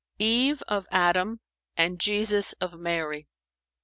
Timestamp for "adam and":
0.91-1.99